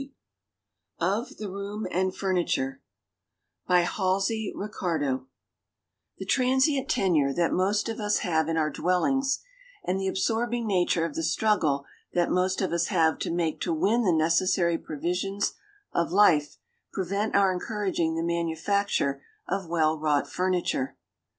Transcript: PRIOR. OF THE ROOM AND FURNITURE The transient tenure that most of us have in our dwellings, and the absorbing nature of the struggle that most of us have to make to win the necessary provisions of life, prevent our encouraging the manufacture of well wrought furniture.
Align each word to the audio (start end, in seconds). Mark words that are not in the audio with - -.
PRIOR. 0.03 0.17
OF 1.19 1.37
THE 1.37 1.47
ROOM 1.47 1.85
AND 1.91 2.15
FURNITURE 2.15 2.81
The 3.67 6.25
transient 6.27 6.89
tenure 6.89 7.33
that 7.33 7.53
most 7.53 7.87
of 7.87 7.99
us 7.99 8.17
have 8.21 8.49
in 8.49 8.57
our 8.57 8.71
dwellings, 8.71 9.43
and 9.85 9.99
the 9.99 10.07
absorbing 10.07 10.65
nature 10.65 11.05
of 11.05 11.13
the 11.13 11.21
struggle 11.21 11.85
that 12.13 12.31
most 12.31 12.61
of 12.61 12.73
us 12.73 12.87
have 12.87 13.19
to 13.19 13.31
make 13.31 13.61
to 13.61 13.71
win 13.71 14.01
the 14.03 14.11
necessary 14.11 14.79
provisions 14.79 15.53
of 15.93 16.11
life, 16.11 16.57
prevent 16.91 17.35
our 17.35 17.53
encouraging 17.53 18.15
the 18.15 18.23
manufacture 18.23 19.21
of 19.47 19.67
well 19.69 19.99
wrought 19.99 20.27
furniture. 20.27 20.97